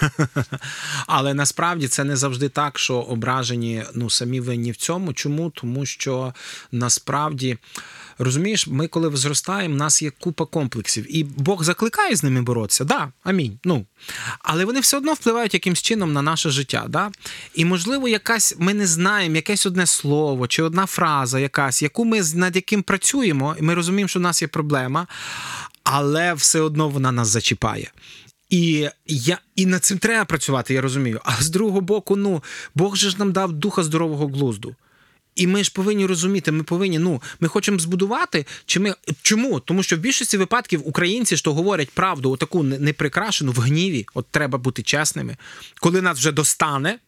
Але 1.08 1.34
насправді 1.34 1.88
це 1.88 2.04
не 2.04 2.16
завжди 2.16 2.50
так, 2.50 2.80
що 2.80 2.96
ображені 2.96 3.84
ну, 3.94 4.10
самі 4.10 4.40
винні 4.40 4.72
в 4.72 4.76
цьому. 4.76 5.14
Чому? 5.14 5.50
Тому 5.50 5.86
що 5.86 6.34
насправді. 6.72 7.58
Розумієш, 8.18 8.68
ми 8.68 8.88
коли 8.88 9.18
зростаємо, 9.18 9.74
в 9.76 9.78
нас 9.78 10.02
є 10.02 10.12
купа 10.20 10.46
комплексів, 10.46 11.18
і 11.18 11.24
Бог 11.24 11.64
закликає 11.64 12.16
з 12.16 12.24
ними 12.24 12.42
боротися, 12.42 12.84
да, 12.84 13.12
амінь. 13.24 13.60
Ну 13.64 13.86
але 14.40 14.66
вони 14.66 14.80
все 14.80 14.98
одно 14.98 15.14
впливають 15.14 15.54
якимсь 15.54 15.82
чином 15.82 16.14
на 16.14 16.22
наше 16.22 16.50
життя. 16.50 16.86
Да? 16.90 17.12
І 17.54 17.66
можливо, 17.66 18.08
якась 18.08 18.56
ми 18.60 18.74
не 18.74 18.88
знаємо, 18.88 19.36
якесь 19.36 19.66
одне 19.66 19.86
слово 19.86 20.48
чи 20.48 20.64
одна 20.64 20.86
фраза, 20.86 21.40
якась, 21.40 21.82
яку 21.82 22.06
ми 22.06 22.22
над 22.36 22.56
яким 22.56 22.84
працюємо, 22.84 23.56
і 23.60 23.62
ми 23.62 23.74
розуміємо, 23.74 24.08
що 24.08 24.20
в 24.20 24.22
нас 24.22 24.42
є 24.42 24.48
проблема, 24.48 25.08
але 25.84 26.34
все 26.34 26.62
одно 26.62 26.90
вона 26.90 27.12
нас 27.12 27.28
зачіпає. 27.28 27.92
І 28.50 28.90
я 29.08 29.38
і 29.56 29.66
над 29.66 29.84
цим 29.84 29.98
треба 29.98 30.26
працювати, 30.26 30.74
я 30.74 30.82
розумію. 30.82 31.22
А 31.24 31.44
з 31.44 31.50
другого 31.50 31.82
боку, 31.82 32.16
ну 32.16 32.44
Бог 32.76 32.96
же 32.96 33.10
ж 33.10 33.16
нам 33.20 33.32
дав 33.32 33.54
духа 33.54 33.84
здорового 33.84 34.28
глузду. 34.28 34.76
І 35.36 35.48
ми 35.48 35.64
ж 35.64 35.72
повинні 35.74 36.06
розуміти, 36.06 36.52
ми 36.52 36.64
повинні, 36.64 37.00
ну, 37.00 37.22
ми 37.40 37.48
хочемо 37.48 37.80
збудувати, 37.80 38.46
чи 38.66 38.80
ми. 38.80 38.96
Чому? 39.22 39.60
Тому 39.60 39.84
що 39.84 39.96
в 39.96 40.00
більшості 40.00 40.38
випадків 40.38 40.88
українці 40.88 41.38
що 41.38 41.54
говорять 41.54 41.90
правду, 41.90 42.32
отаку 42.32 42.64
неприкрашену 42.64 43.52
в 43.52 43.60
гніві, 43.60 44.06
от 44.14 44.26
треба 44.32 44.58
бути 44.58 44.84
чесними, 44.84 45.38
коли 45.80 46.02
нас 46.02 46.18
вже 46.18 46.32
достане, 46.32 47.00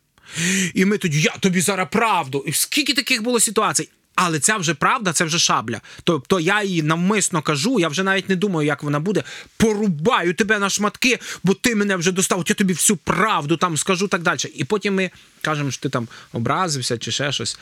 і 0.74 0.86
ми 0.86 0.98
тоді, 0.98 1.22
я 1.22 1.32
тобі 1.40 1.62
зараз 1.62 1.88
правду. 1.92 2.44
І 2.48 2.52
скільки 2.52 2.94
таких 2.94 3.24
було 3.24 3.40
ситуацій? 3.40 3.90
Але 4.16 4.40
ця 4.40 4.58
вже 4.58 4.74
правда, 4.74 5.14
це 5.14 5.26
вже 5.26 5.40
шабля. 5.40 5.82
Тобто 6.04 6.40
я 6.40 6.64
її 6.64 6.84
навмисно 6.84 7.42
кажу, 7.42 7.80
я 7.80 7.88
вже 7.88 8.04
навіть 8.04 8.30
не 8.30 8.36
думаю, 8.36 8.68
як 8.68 8.84
вона 8.84 9.00
буде. 9.00 9.24
Порубаю 9.58 10.34
тебе 10.34 10.60
на 10.60 10.70
шматки, 10.70 11.20
бо 11.44 11.54
ти 11.54 11.76
мене 11.76 11.96
вже 11.96 12.12
достав, 12.12 12.40
от 12.40 12.50
я 12.50 12.56
тобі 12.56 12.74
всю 12.74 12.98
правду 12.98 13.58
там 13.58 13.78
скажу 13.78 14.08
так 14.08 14.22
далі. 14.22 14.40
І 14.56 14.64
потім 14.64 14.96
ми 14.96 15.12
кажемо, 15.42 15.72
що 15.72 15.82
ти 15.82 15.90
там 15.90 16.08
образився 16.34 16.98
чи 16.98 17.12
ще 17.12 17.32
щось. 17.32 17.60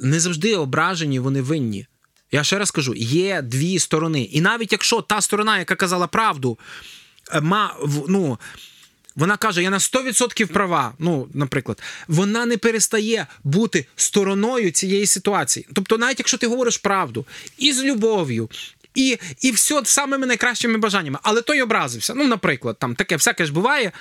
Не 0.00 0.20
завжди 0.20 0.56
ображені, 0.56 1.18
вони 1.18 1.42
винні. 1.42 1.86
Я 2.32 2.44
ще 2.44 2.58
раз 2.58 2.70
кажу: 2.70 2.94
є 2.96 3.42
дві 3.42 3.78
сторони. 3.78 4.22
І 4.22 4.40
навіть 4.40 4.72
якщо 4.72 5.00
та 5.00 5.20
сторона, 5.20 5.58
яка 5.58 5.74
казала 5.74 6.06
правду, 6.06 6.58
ма, 7.42 7.76
ну, 8.08 8.38
вона 9.16 9.36
каже, 9.36 9.62
я 9.62 9.70
на 9.70 9.78
100% 9.78 10.46
права. 10.46 10.92
Ну, 10.98 11.28
наприклад, 11.34 11.82
вона 12.08 12.46
не 12.46 12.56
перестає 12.56 13.26
бути 13.44 13.86
стороною 13.96 14.70
цієї 14.70 15.06
ситуації. 15.06 15.66
Тобто, 15.74 15.98
навіть 15.98 16.18
якщо 16.18 16.38
ти 16.38 16.46
говориш 16.46 16.76
правду 16.76 17.26
і 17.58 17.72
з 17.72 17.84
любов'ю. 17.84 18.48
І 18.94 19.18
і 19.40 19.50
все 19.50 19.80
самими 19.84 20.26
найкращими 20.26 20.78
бажаннями, 20.78 21.18
але 21.22 21.42
той 21.42 21.62
образився. 21.62 22.14
Ну, 22.14 22.26
наприклад, 22.26 22.76
там 22.78 22.94
таке 22.94 23.16
всяке 23.16 23.46
ж 23.46 23.52
буває. 23.52 23.92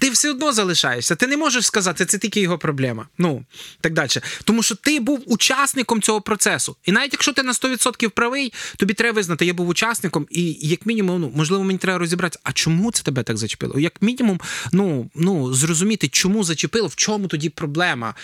Ти 0.00 0.10
все 0.10 0.30
одно 0.30 0.52
залишаєшся. 0.52 1.16
Ти 1.16 1.26
не 1.26 1.36
можеш 1.36 1.66
сказати, 1.66 2.06
це 2.06 2.18
тільки 2.18 2.40
його 2.40 2.58
проблема. 2.58 3.08
Ну 3.18 3.44
так 3.80 3.92
далі. 3.92 4.08
Тому 4.44 4.62
що 4.62 4.74
ти 4.74 5.00
був 5.00 5.22
учасником 5.26 6.02
цього 6.02 6.20
процесу. 6.20 6.76
І 6.84 6.92
навіть 6.92 7.12
якщо 7.12 7.32
ти 7.32 7.42
на 7.42 7.52
100% 7.52 8.08
правий, 8.08 8.52
тобі 8.76 8.94
треба 8.94 9.16
визнати, 9.16 9.46
я 9.46 9.54
був 9.54 9.68
учасником, 9.68 10.26
і 10.30 10.56
як 10.60 10.86
мінімум, 10.86 11.20
ну 11.20 11.32
можливо, 11.34 11.64
мені 11.64 11.78
треба 11.78 11.98
розібратися, 11.98 12.40
а 12.42 12.52
чому 12.52 12.92
це 12.92 13.02
тебе 13.02 13.22
так 13.22 13.36
зачепило? 13.36 13.78
Як 13.78 14.02
мінімум, 14.02 14.40
ну 14.72 15.10
ну 15.14 15.54
зрозуміти, 15.54 16.08
чому 16.08 16.44
зачепило, 16.44 16.86
в 16.88 16.96
чому 16.96 17.28
тоді 17.28 17.48
проблема. 17.48 18.14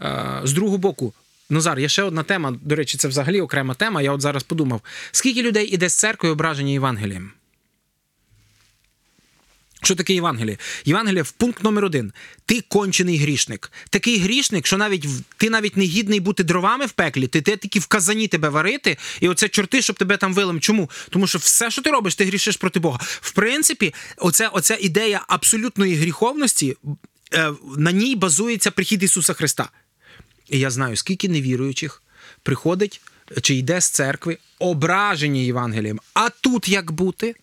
Е, 0.00 0.40
З 0.44 0.52
другого 0.52 0.78
боку. 0.78 1.14
Назар, 1.50 1.78
є 1.78 1.88
ще 1.88 2.02
одна 2.02 2.22
тема. 2.22 2.54
До 2.62 2.74
речі, 2.74 2.98
це 2.98 3.08
взагалі 3.08 3.40
окрема 3.40 3.74
тема. 3.74 4.02
Я 4.02 4.12
от 4.12 4.20
зараз 4.20 4.42
подумав: 4.42 4.80
скільки 5.12 5.42
людей 5.42 5.66
іде 5.66 5.88
з 5.88 5.94
церкви 5.94 6.30
ображені 6.30 6.72
Євангелієм? 6.72 7.32
Що 9.82 9.94
таке 9.94 10.14
Євангеліє? 10.14 10.58
Євангеліє 10.84 11.22
в 11.22 11.30
пункт 11.30 11.62
номер 11.62 11.84
один. 11.84 12.12
Ти 12.46 12.60
кончений 12.60 13.18
грішник. 13.18 13.72
Такий 13.90 14.18
грішник, 14.18 14.66
що 14.66 14.78
навіть 14.78 15.06
ти 15.36 15.50
навіть 15.50 15.76
не 15.76 15.84
гідний 15.84 16.20
бути 16.20 16.44
дровами 16.44 16.86
в 16.86 16.92
пеклі, 16.92 17.26
ти, 17.26 17.40
ти 17.40 17.56
тільки 17.56 17.78
в 17.78 17.86
казані 17.86 18.28
тебе 18.28 18.48
варити, 18.48 18.96
і 19.20 19.28
оце 19.28 19.48
чорти, 19.48 19.82
щоб 19.82 19.98
тебе 19.98 20.16
там 20.16 20.34
вилим. 20.34 20.60
Чому? 20.60 20.90
Тому 21.10 21.26
що 21.26 21.38
все, 21.38 21.70
що 21.70 21.82
ти 21.82 21.90
робиш, 21.90 22.14
ти 22.14 22.24
грішиш 22.24 22.56
проти 22.56 22.80
Бога. 22.80 22.98
В 23.02 23.32
принципі, 23.32 23.94
оця, 24.16 24.48
оця 24.48 24.76
ідея 24.80 25.24
абсолютної 25.28 25.94
гріховності, 25.94 26.76
е, 27.34 27.52
на 27.76 27.92
ній 27.92 28.16
базується 28.16 28.70
прихід 28.70 29.02
Ісуса 29.02 29.32
Христа. 29.32 29.70
І 30.48 30.58
я 30.58 30.70
знаю, 30.70 30.96
скільки 30.96 31.28
невіруючих 31.28 32.02
приходить 32.42 33.00
чи 33.42 33.54
йде 33.54 33.80
з 33.80 33.90
церкви, 33.90 34.38
ображені 34.58 35.46
Євангелієм. 35.46 36.00
А 36.14 36.28
тут 36.28 36.68
як 36.68 36.92
бути? 36.92 37.34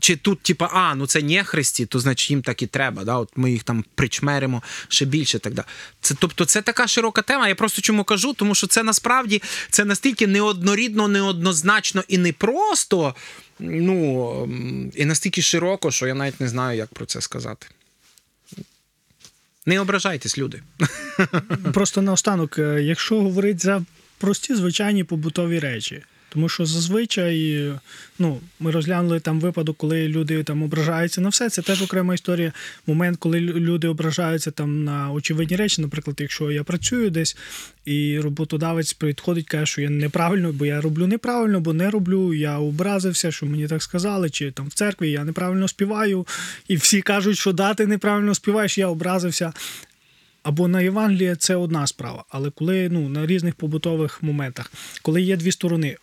Чи 0.00 0.16
тут, 0.16 0.42
типа, 0.42 0.70
а, 0.72 0.94
ну 0.94 1.06
це 1.06 1.22
не 1.22 1.44
христі, 1.44 1.86
то 1.86 1.98
значить 1.98 2.30
їм 2.30 2.42
так 2.42 2.62
і 2.62 2.66
треба. 2.66 3.04
Да? 3.04 3.16
От 3.16 3.28
Ми 3.36 3.52
їх 3.52 3.62
там 3.62 3.84
причмеримо 3.94 4.62
ще 4.88 5.04
більше. 5.04 5.38
Так 5.38 5.54
да. 5.54 5.64
Це, 6.00 6.14
Тобто 6.18 6.44
це 6.44 6.62
така 6.62 6.86
широка 6.86 7.22
тема. 7.22 7.48
Я 7.48 7.54
просто 7.54 7.82
чому 7.82 8.04
кажу, 8.04 8.34
тому 8.34 8.54
що 8.54 8.66
це 8.66 8.82
насправді 8.82 9.42
це 9.70 9.84
настільки 9.84 10.26
неоднорідно, 10.26 11.08
неоднозначно 11.08 12.04
і 12.08 12.18
непросто, 12.18 13.14
ну, 13.58 14.48
і 14.94 15.04
настільки 15.04 15.42
широко, 15.42 15.90
що 15.90 16.06
я 16.06 16.14
навіть 16.14 16.40
не 16.40 16.48
знаю, 16.48 16.78
як 16.78 16.88
про 16.88 17.06
це 17.06 17.20
сказати. 17.20 17.66
Не 19.66 19.80
ображайтесь, 19.80 20.38
люди. 20.38 20.62
Просто 21.72 22.02
наостанок, 22.02 22.58
е, 22.58 22.82
якщо 22.82 23.20
говорити 23.20 23.58
за 23.58 23.82
прості 24.18 24.54
звичайні 24.54 25.04
побутові 25.04 25.58
речі. 25.58 26.02
Тому 26.32 26.48
що 26.48 26.66
зазвичай 26.66 27.70
ну, 28.18 28.40
ми 28.60 28.70
розглянули 28.70 29.20
там 29.20 29.40
випадок, 29.40 29.76
коли 29.76 30.08
люди 30.08 30.42
там 30.42 30.62
ображаються 30.62 31.20
на 31.20 31.28
все. 31.28 31.50
Це 31.50 31.62
теж 31.62 31.82
окрема 31.82 32.14
історія. 32.14 32.52
Момент, 32.86 33.18
коли 33.18 33.40
люди 33.40 33.88
ображаються 33.88 34.50
там 34.50 34.84
на 34.84 35.12
очевидні 35.12 35.56
речі. 35.56 35.82
Наприклад, 35.82 36.16
якщо 36.20 36.50
я 36.50 36.64
працюю 36.64 37.10
десь 37.10 37.36
і 37.84 38.20
роботодавець 38.20 38.92
підходить, 38.92 39.46
каже, 39.46 39.66
що 39.66 39.80
я 39.80 39.90
неправильно, 39.90 40.52
бо 40.52 40.66
я 40.66 40.80
роблю 40.80 41.06
неправильно, 41.06 41.60
бо 41.60 41.72
не 41.72 41.90
роблю. 41.90 42.34
Я 42.34 42.58
образився, 42.58 43.32
що 43.32 43.46
мені 43.46 43.68
так 43.68 43.82
сказали, 43.82 44.30
чи 44.30 44.50
там 44.50 44.68
в 44.68 44.72
церкві 44.72 45.10
я 45.10 45.24
неправильно 45.24 45.68
співаю, 45.68 46.26
і 46.68 46.76
всі 46.76 47.02
кажуть, 47.02 47.38
що 47.38 47.52
да, 47.52 47.74
ти 47.74 47.86
неправильно 47.86 48.34
співаєш, 48.34 48.78
я 48.78 48.86
образився. 48.86 49.52
Або 50.42 50.68
на 50.68 50.80
Євангеліє 50.80 51.36
це 51.36 51.56
одна 51.56 51.86
справа, 51.86 52.24
але 52.28 52.50
коли 52.50 52.88
ну, 52.88 53.08
на 53.08 53.26
різних 53.26 53.54
побутових 53.54 54.22
моментах, 54.22 54.72
коли 55.02 55.22
є 55.22 55.36
дві 55.36 55.52
сторони, 55.52 55.96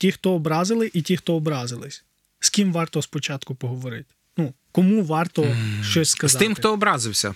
ті, 0.00 0.12
хто 0.12 0.32
образили, 0.32 0.90
і 0.94 1.02
ті, 1.02 1.16
хто 1.16 1.34
образились, 1.34 2.04
з 2.40 2.50
ким 2.50 2.72
варто 2.72 3.02
спочатку 3.02 3.54
поговорити? 3.54 4.14
Ну, 4.36 4.54
кому 4.72 5.04
варто 5.04 5.56
щось 5.82 6.10
сказати? 6.10 6.38
З 6.38 6.46
тим, 6.46 6.54
хто 6.54 6.72
образився. 6.72 7.34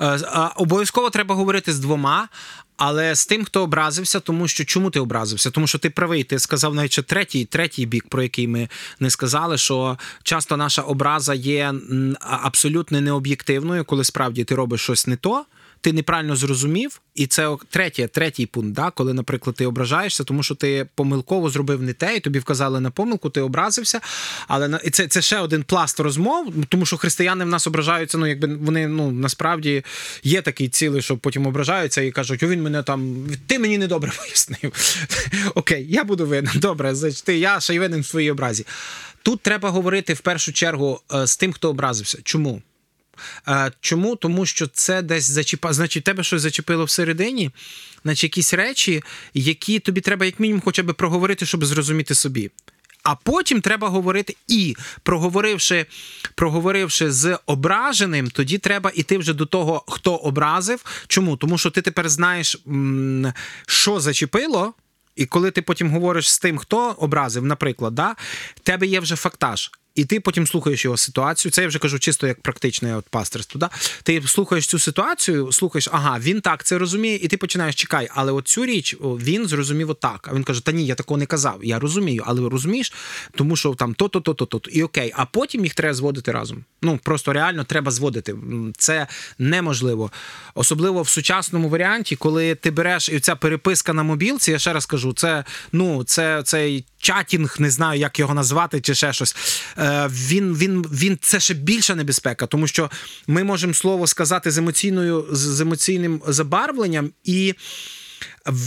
Е, 0.00 0.18
Обов'язково 0.56 1.10
треба 1.10 1.34
говорити 1.34 1.72
з 1.72 1.78
двома, 1.78 2.28
але 2.76 3.14
з 3.14 3.26
тим, 3.26 3.44
хто 3.44 3.62
образився, 3.62 4.20
тому 4.20 4.48
що 4.48 4.64
чому 4.64 4.90
ти 4.90 5.00
образився? 5.00 5.50
Тому 5.50 5.66
що 5.66 5.78
ти 5.78 5.90
правий, 5.90 6.24
ти 6.24 6.38
сказав 6.38 6.74
навіть 6.74 7.06
третій, 7.06 7.44
третій 7.44 7.86
бік, 7.86 8.08
про 8.08 8.22
який 8.22 8.48
ми 8.48 8.68
не 9.00 9.10
сказали, 9.10 9.58
що 9.58 9.98
часто 10.22 10.56
наша 10.56 10.82
образа 10.82 11.34
є 11.34 11.74
абсолютно 12.20 13.00
необ'єктивною, 13.00 13.84
коли 13.84 14.04
справді 14.04 14.44
ти 14.44 14.54
робиш 14.54 14.80
щось 14.80 15.06
не 15.06 15.16
то. 15.16 15.44
Ти 15.84 15.92
неправильно 15.92 16.36
зрозумів, 16.36 17.00
і 17.14 17.26
це 17.26 17.56
третє, 17.70 18.08
третій 18.08 18.46
пункт, 18.46 18.72
да, 18.72 18.90
коли, 18.90 19.14
наприклад, 19.14 19.56
ти 19.56 19.66
ображаєшся, 19.66 20.24
тому 20.24 20.42
що 20.42 20.54
ти 20.54 20.86
помилково 20.94 21.50
зробив 21.50 21.82
не 21.82 21.92
те, 21.92 22.16
і 22.16 22.20
тобі 22.20 22.38
вказали 22.38 22.80
на 22.80 22.90
помилку, 22.90 23.30
ти 23.30 23.40
образився. 23.40 24.00
Але 24.48 24.68
на- 24.68 24.78
це, 24.78 25.06
це 25.06 25.22
ще 25.22 25.38
один 25.38 25.62
пласт 25.62 26.00
розмов, 26.00 26.54
тому 26.68 26.86
що 26.86 26.96
християни 26.96 27.44
в 27.44 27.48
нас 27.48 27.66
ображаються. 27.66 28.18
Ну, 28.18 28.26
якби 28.26 28.54
вони 28.56 28.88
ну 28.88 29.10
насправді 29.10 29.84
є 30.22 30.42
такий 30.42 30.68
цілий, 30.68 31.02
що 31.02 31.16
потім 31.16 31.46
ображаються 31.46 32.00
і 32.02 32.10
кажуть, 32.10 32.42
о, 32.42 32.48
він 32.48 32.62
мене 32.62 32.82
там, 32.82 33.26
ти 33.46 33.58
мені 33.58 33.78
недобре 33.78 34.12
пояснив. 34.18 34.72
Окей, 35.54 35.86
я 35.88 36.04
буду 36.04 36.26
винен. 36.26 36.52
Добре, 36.56 36.94
значить, 36.94 37.24
ти 37.24 37.38
я 37.38 37.60
ще 37.60 37.74
й 37.74 37.78
винен 37.78 38.00
в 38.00 38.06
своїй 38.06 38.30
образі. 38.30 38.66
Тут 39.22 39.40
треба 39.40 39.70
говорити 39.70 40.14
в 40.14 40.20
першу 40.20 40.52
чергу 40.52 41.00
е, 41.14 41.26
з 41.26 41.36
тим, 41.36 41.52
хто 41.52 41.70
образився. 41.70 42.18
Чому? 42.22 42.62
Чому? 43.80 44.16
Тому 44.16 44.46
що 44.46 44.66
це 44.66 45.02
десь 45.02 45.30
зачіпа... 45.30 45.72
Значить, 45.72 46.04
тебе 46.04 46.22
щось 46.22 46.42
зачепило 46.42 46.84
всередині, 46.84 47.50
значить, 48.02 48.24
якісь 48.24 48.54
речі, 48.54 49.02
які 49.34 49.78
тобі 49.78 50.00
треба, 50.00 50.26
як 50.26 50.40
мінімум, 50.40 50.62
хоча 50.64 50.82
б 50.82 50.94
проговорити, 50.94 51.46
щоб 51.46 51.64
зрозуміти 51.64 52.14
собі. 52.14 52.50
А 53.02 53.14
потім 53.14 53.60
треба 53.60 53.88
говорити 53.88 54.36
і 54.48 54.76
проговоривши, 55.02 55.86
проговоривши 56.34 57.12
з 57.12 57.38
ображеним, 57.46 58.30
тоді 58.30 58.58
треба 58.58 58.92
іти 58.94 59.18
вже 59.18 59.34
до 59.34 59.46
того, 59.46 59.84
хто 59.88 60.16
образив. 60.16 60.84
Чому? 61.06 61.36
Тому 61.36 61.58
що 61.58 61.70
ти 61.70 61.82
тепер 61.82 62.08
знаєш, 62.08 62.56
що 63.66 64.00
зачепило, 64.00 64.74
і 65.16 65.26
коли 65.26 65.50
ти 65.50 65.62
потім 65.62 65.90
говориш 65.90 66.30
з 66.30 66.38
тим, 66.38 66.58
хто 66.58 66.90
образив, 66.90 67.44
наприклад, 67.44 67.94
да, 67.94 68.16
тебе 68.62 68.86
є 68.86 69.00
вже 69.00 69.16
фактаж. 69.16 69.70
І 69.94 70.04
ти 70.04 70.20
потім 70.20 70.46
слухаєш 70.46 70.84
його 70.84 70.96
ситуацію. 70.96 71.52
Це 71.52 71.62
я 71.62 71.68
вже 71.68 71.78
кажу 71.78 71.98
чисто 71.98 72.26
як 72.26 72.40
практичне 72.40 72.96
от 72.96 73.04
пасторство. 73.08 73.58
Да? 73.58 73.70
Ти 74.02 74.22
слухаєш 74.26 74.66
цю 74.66 74.78
ситуацію, 74.78 75.52
слухаєш, 75.52 75.88
ага, 75.92 76.18
він 76.18 76.40
так 76.40 76.64
це 76.64 76.78
розуміє, 76.78 77.16
і 77.16 77.28
ти 77.28 77.36
починаєш 77.36 77.74
чекай, 77.74 78.08
але 78.14 78.32
от 78.32 78.48
цю 78.48 78.66
річ 78.66 78.96
він 79.00 79.46
зрозумів 79.46 79.90
отак. 79.90 80.28
А 80.30 80.34
він 80.34 80.44
каже: 80.44 80.64
Та 80.64 80.72
ні, 80.72 80.86
я 80.86 80.94
такого 80.94 81.18
не 81.18 81.26
казав. 81.26 81.64
Я 81.64 81.78
розумію, 81.78 82.22
але 82.26 82.48
розумієш, 82.48 82.92
тому 83.34 83.56
що 83.56 83.74
там 83.74 83.94
то-то, 83.94 84.20
то-то, 84.20 84.46
то-то. 84.46 84.70
І 84.70 84.82
окей, 84.82 85.12
а 85.16 85.24
потім 85.24 85.64
їх 85.64 85.74
треба 85.74 85.94
зводити 85.94 86.32
разом. 86.32 86.64
Ну 86.82 86.98
просто 87.02 87.32
реально 87.32 87.64
треба 87.64 87.90
зводити. 87.90 88.34
Це 88.78 89.06
неможливо. 89.38 90.10
Особливо 90.54 91.02
в 91.02 91.08
сучасному 91.08 91.68
варіанті, 91.68 92.16
коли 92.16 92.54
ти 92.54 92.70
береш 92.70 93.08
і 93.08 93.20
ця 93.20 93.36
переписка 93.36 93.92
на 93.92 94.02
мобілці, 94.02 94.50
я 94.50 94.58
ще 94.58 94.72
раз 94.72 94.86
кажу, 94.86 95.12
це 95.12 95.44
ну 95.72 96.04
це 96.04 96.42
цей 96.42 96.84
чатінг, 97.04 97.56
не 97.58 97.70
знаю, 97.70 98.00
як 98.00 98.18
його 98.18 98.34
назвати, 98.34 98.80
чи 98.80 98.94
ще 98.94 99.12
щось. 99.12 99.36
Е, 99.78 100.08
він, 100.12 100.54
він, 100.56 100.86
він 100.92 101.18
це 101.20 101.40
ще 101.40 101.54
більша 101.54 101.94
небезпека, 101.94 102.46
тому 102.46 102.66
що 102.66 102.90
ми 103.26 103.44
можемо 103.44 103.74
слово 103.74 104.06
сказати 104.06 104.50
з 104.50 104.58
емоційною 104.58 105.26
з 105.30 105.60
емоційним 105.60 106.22
забарвленням 106.26 107.10
і. 107.24 107.54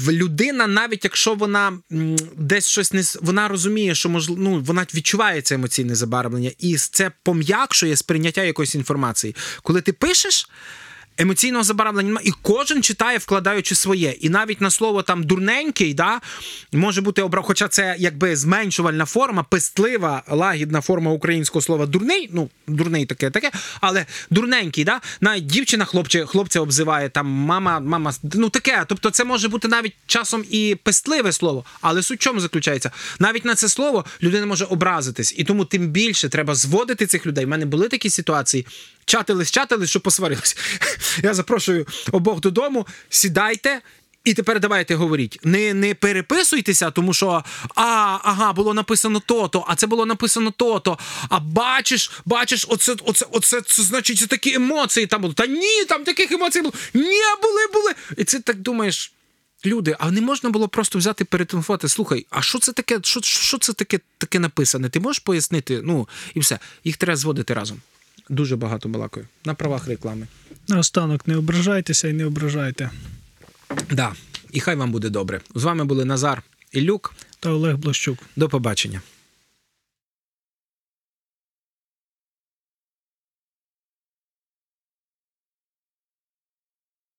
Людина, 0.10 0.68
навіть 0.68 1.04
якщо 1.04 1.36
вона 1.36 1.80
десь 2.38 2.68
щось 2.68 2.94
не 2.94 3.04
вона 3.22 3.48
розуміє, 3.48 3.96
що 3.96 4.10
можливо, 4.10 4.42
ну, 4.42 4.62
вона 4.62 4.86
відчуває 4.94 5.42
це 5.42 5.56
емоційне 5.56 5.96
забарвлення, 5.96 6.52
і 6.60 6.78
це 6.78 7.12
пом'якшує 7.24 7.96
сприйняття 7.96 8.44
якоїсь 8.44 8.76
інформації. 8.76 9.36
Коли 9.64 9.82
ти 9.82 9.94
пишеш. 9.94 10.50
Емоційного 11.18 11.64
забарвлення 11.64 12.08
немає, 12.08 12.28
і 12.28 12.32
кожен 12.42 12.84
читає, 12.84 13.18
вкладаючи 13.18 13.76
своє. 13.76 14.12
І 14.12 14.30
навіть 14.30 14.62
на 14.62 14.70
слово 14.70 15.04
там 15.04 15.24
дурненький, 15.24 15.94
да, 15.94 16.22
може 16.72 17.02
бути 17.02 17.22
обрав, 17.22 17.44
хоча 17.44 17.68
це 17.68 17.96
якби 18.00 18.36
зменшувальна 18.36 19.06
форма, 19.06 19.44
пестлива, 19.44 20.24
лагідна 20.28 20.82
форма 20.82 21.12
українського 21.12 21.62
слова 21.62 21.86
дурний. 21.86 22.30
Ну, 22.34 22.50
дурний 22.68 23.06
таке, 23.06 23.30
таке, 23.30 23.52
але 23.82 24.06
дурненький, 24.30 24.84
да? 24.84 25.02
навіть 25.22 25.46
дівчина 25.46 25.86
хлопче, 25.86 26.26
хлопця 26.26 26.60
обзиває, 26.60 27.10
там 27.10 27.28
мама, 27.28 27.80
мама, 27.80 28.14
ну 28.34 28.50
таке. 28.50 28.86
Тобто, 28.88 29.10
це 29.10 29.24
може 29.26 29.48
бути 29.48 29.68
навіть 29.68 29.94
часом 30.06 30.44
і 30.50 30.78
пестливе 30.84 31.32
слово. 31.32 31.66
Але 31.82 32.04
суть 32.04 32.22
чому 32.22 32.40
заключається? 32.40 32.92
Навіть 33.20 33.46
на 33.46 33.56
це 33.56 33.70
слово 33.70 34.06
людина 34.24 34.46
може 34.46 34.66
образитись, 34.66 35.34
і 35.38 35.44
тому 35.44 35.66
тим 35.66 35.88
більше 35.88 36.30
треба 36.30 36.56
зводити 36.56 37.06
цих 37.06 37.26
людей. 37.26 37.46
У 37.46 37.48
мене 37.48 37.66
були 37.66 37.88
такі 37.88 38.10
ситуації. 38.10 38.66
Чатились, 39.08 39.52
чатились, 39.52 39.90
що 39.90 40.00
посварились. 40.00 40.58
Я 41.24 41.34
запрошую 41.34 41.88
обох 42.12 42.40
додому, 42.40 42.88
сідайте. 43.10 43.82
І 44.24 44.34
тепер 44.34 44.60
давайте 44.60 44.96
говоріть. 44.96 45.40
Не, 45.44 45.74
не 45.74 45.96
переписуйтеся, 45.96 46.92
тому 46.92 47.14
що 47.14 47.44
а, 47.76 47.84
ага, 48.24 48.54
було 48.54 48.74
написано 48.74 49.22
то-то, 49.26 49.66
а 49.68 49.76
це 49.76 49.88
було 49.88 50.06
написано 50.06 50.52
то-то. 50.52 50.98
А 51.30 51.40
бачиш, 51.40 52.12
бачиш, 52.26 52.66
оце, 52.70 52.96
оце, 53.06 53.26
оце, 53.32 53.62
це 53.62 53.84
значить 53.84 54.18
це 54.20 54.28
такі 54.28 54.54
емоції 54.54 55.08
там 55.08 55.22
були. 55.22 55.34
Та 55.34 55.46
ні, 55.46 55.86
там 55.88 56.04
таких 56.04 56.32
емоцій 56.32 56.62
було. 56.62 56.74
Ні, 56.94 57.22
були, 57.42 57.68
були. 57.74 57.92
І 58.18 58.24
це 58.24 58.40
так 58.40 58.58
думаєш. 58.58 59.12
Люди, 59.66 59.96
а 60.00 60.12
не 60.12 60.22
можна 60.22 60.50
було 60.50 60.68
просто 60.68 61.00
взяти 61.00 61.26
перетелефонувати, 61.26 61.90
слухай, 61.90 62.26
а 62.30 62.42
що 62.42 62.60
це 62.60 62.72
таке? 62.72 63.00
Що, 63.04 63.22
що 63.22 63.58
це 63.58 63.74
таке, 63.74 64.00
таке 64.18 64.40
написане? 64.40 64.90
Ти 64.90 65.00
можеш 65.00 65.20
пояснити? 65.20 65.82
Ну, 65.84 66.08
і 66.34 66.40
все. 66.40 66.60
Їх 66.84 66.98
треба 66.98 67.16
зводити 67.16 67.54
разом. 67.54 67.82
Дуже 68.30 68.56
багато 68.56 68.90
балакаю. 68.90 69.28
На 69.46 69.54
правах 69.54 69.88
реклами. 69.88 70.28
Наостанок, 70.68 71.28
не 71.28 71.38
ображайтеся 71.38 72.08
і 72.08 72.14
не 72.14 72.26
ображайте. 72.26 72.90
Да. 73.92 74.14
І 74.52 74.60
хай 74.60 74.76
вам 74.76 74.92
буде 74.92 75.10
добре. 75.10 75.42
З 75.56 75.64
вами 75.64 75.86
були 75.86 76.06
Назар 76.06 76.44
Ілюк 76.72 77.14
Та 77.40 77.50
Олег 77.50 77.78
Блощук. 77.78 78.18
До 78.36 78.50
побачення. 78.50 79.02